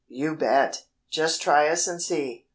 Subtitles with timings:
[0.07, 2.47] "You bet!" "Just try us and see."